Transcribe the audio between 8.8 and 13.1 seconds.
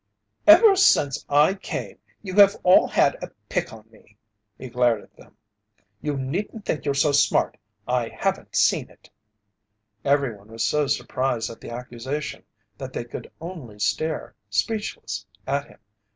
it." Everyone was so surprised at the accusation that they